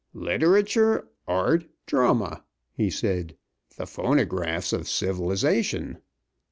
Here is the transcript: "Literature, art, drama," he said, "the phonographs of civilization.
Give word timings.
"Literature, 0.15 1.09
art, 1.27 1.65
drama," 1.85 2.43
he 2.73 2.89
said, 2.89 3.37
"the 3.77 3.85
phonographs 3.85 4.73
of 4.73 4.89
civilization. 4.89 5.99